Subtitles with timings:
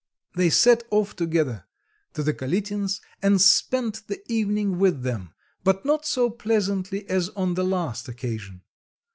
[0.33, 1.65] They set off together
[2.15, 7.53] to the Kalitins' and spent the evening with them, but not so pleasantly as on
[7.53, 8.63] the last occasion.